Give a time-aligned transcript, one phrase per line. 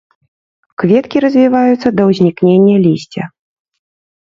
[0.83, 3.23] Кветкі развіваюцца да ўзнікнення лісця.